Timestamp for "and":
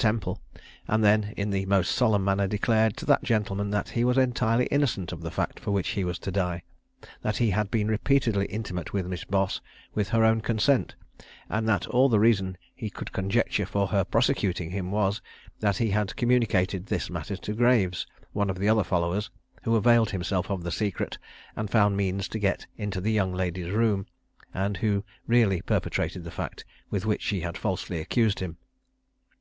0.86-1.02, 11.48-11.68, 21.56-21.68, 24.54-24.76